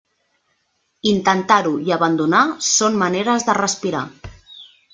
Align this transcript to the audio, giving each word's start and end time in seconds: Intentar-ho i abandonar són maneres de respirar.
Intentar-ho 1.11 1.75
i 1.89 1.93
abandonar 1.97 2.41
són 2.69 2.99
maneres 3.05 3.47
de 3.51 3.57
respirar. 3.61 4.05